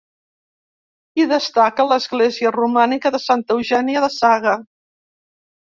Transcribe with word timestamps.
Hi 1.21 1.27
destaca 1.33 1.87
l'església 1.91 2.55
romànica 2.57 3.15
de 3.19 3.21
Santa 3.29 3.59
Eugènia 3.61 4.05
de 4.09 4.13
Saga. 4.19 4.61